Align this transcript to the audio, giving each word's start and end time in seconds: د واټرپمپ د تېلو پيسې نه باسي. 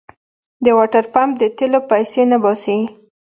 د 0.63 0.65
واټرپمپ 0.77 1.31
د 1.37 1.43
تېلو 1.57 1.79
پيسې 1.89 2.21
نه 2.31 2.37
باسي. 2.43 2.77